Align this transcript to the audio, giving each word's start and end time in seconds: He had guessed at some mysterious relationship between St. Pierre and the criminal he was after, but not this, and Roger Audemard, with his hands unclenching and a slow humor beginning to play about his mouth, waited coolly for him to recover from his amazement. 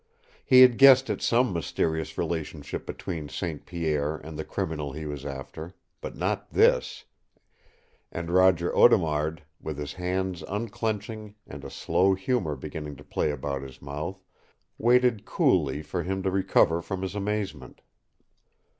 He 0.43 0.61
had 0.61 0.79
guessed 0.79 1.11
at 1.11 1.21
some 1.21 1.53
mysterious 1.53 2.17
relationship 2.17 2.87
between 2.87 3.29
St. 3.29 3.67
Pierre 3.67 4.15
and 4.15 4.35
the 4.35 4.43
criminal 4.43 4.93
he 4.93 5.05
was 5.05 5.27
after, 5.27 5.75
but 6.01 6.15
not 6.15 6.49
this, 6.49 7.05
and 8.11 8.31
Roger 8.31 8.75
Audemard, 8.75 9.43
with 9.59 9.77
his 9.77 9.93
hands 9.93 10.41
unclenching 10.47 11.35
and 11.45 11.63
a 11.63 11.69
slow 11.69 12.15
humor 12.15 12.55
beginning 12.55 12.95
to 12.95 13.03
play 13.03 13.29
about 13.29 13.61
his 13.61 13.79
mouth, 13.79 14.23
waited 14.79 15.23
coolly 15.23 15.83
for 15.83 16.01
him 16.01 16.23
to 16.23 16.31
recover 16.31 16.81
from 16.81 17.03
his 17.03 17.13
amazement. 17.13 17.81